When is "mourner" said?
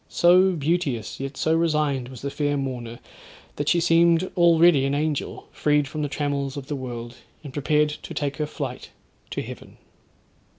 2.57-2.97